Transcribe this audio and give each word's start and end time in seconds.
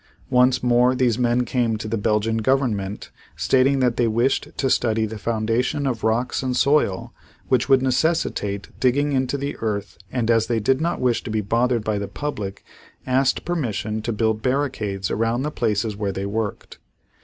Once 0.31 0.63
more 0.63 0.95
these 0.95 1.19
men 1.19 1.45
came 1.45 1.77
to 1.77 1.87
the 1.87 1.95
Belgian 1.95 2.37
Government 2.37 3.11
stating 3.35 3.81
that 3.81 3.97
they 3.97 4.07
wished 4.07 4.47
to 4.57 4.67
study 4.67 5.05
the 5.05 5.19
formation 5.19 5.85
of 5.85 6.03
rocks 6.03 6.41
and 6.41 6.57
soil 6.57 7.13
which 7.49 7.69
would 7.69 7.83
necessitate 7.83 8.69
digging 8.79 9.11
into 9.11 9.37
the 9.37 9.55
earth 9.57 9.99
and 10.11 10.31
as 10.31 10.47
they 10.47 10.59
did 10.59 10.81
not 10.81 10.99
wish 10.99 11.21
to 11.23 11.29
be 11.29 11.39
bothered 11.41 11.83
by 11.83 11.99
the 11.99 12.07
public, 12.07 12.63
asked 13.05 13.45
permission 13.45 14.01
to 14.01 14.11
build 14.11 14.41
barricades 14.41 15.11
around 15.11 15.43
the 15.43 15.51
places 15.51 15.95
where 15.95 16.11
they 16.11 16.25
worked. 16.25 16.79